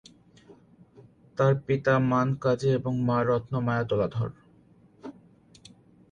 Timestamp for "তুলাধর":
3.89-4.29